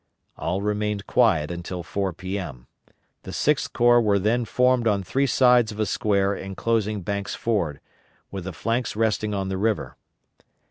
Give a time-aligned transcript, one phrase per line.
[0.35, 2.65] All remained quiet until 4 P.M.
[3.21, 7.79] The Sixth Corps were then formed on three sides of a square inclosing Banks' Ford,
[8.31, 9.97] with the flanks resting on the river.